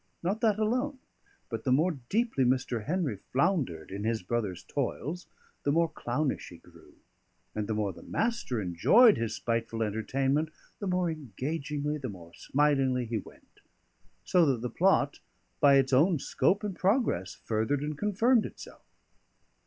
Not 0.23 0.41
that 0.41 0.57
alone: 0.57 0.97
but 1.47 1.63
the 1.63 1.71
more 1.71 1.91
deeply 2.09 2.43
Mr. 2.43 2.85
Henry 2.85 3.17
floundered 3.31 3.91
in 3.91 4.03
his 4.03 4.23
brother's 4.23 4.63
toils, 4.63 5.27
the 5.61 5.71
more 5.71 5.87
clownish 5.87 6.49
he 6.49 6.57
grew; 6.57 6.95
and 7.53 7.67
the 7.67 7.75
more 7.75 7.93
the 7.93 8.01
Master 8.01 8.59
enjoyed 8.59 9.17
his 9.17 9.35
spiteful 9.35 9.83
entertainment, 9.83 10.49
the 10.79 10.87
more 10.87 11.11
engagingly, 11.11 11.99
the 11.99 12.09
more 12.09 12.33
smilingly, 12.33 13.05
he 13.05 13.19
went! 13.19 13.59
So 14.25 14.43
that 14.47 14.61
the 14.61 14.71
plot, 14.71 15.19
by 15.59 15.75
its 15.75 15.93
own 15.93 16.17
scope 16.17 16.63
and 16.63 16.75
progress, 16.75 17.35
furthered 17.35 17.83
and 17.83 17.95
confirmed 17.95 18.47
itself. 18.47 18.81